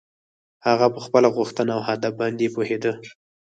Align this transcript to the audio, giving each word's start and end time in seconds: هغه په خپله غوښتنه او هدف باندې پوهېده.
هغه 0.67 0.87
په 0.93 0.99
خپله 1.05 1.27
غوښتنه 1.37 1.71
او 1.77 1.81
هدف 1.89 2.13
باندې 2.21 2.53
پوهېده. 2.55 2.91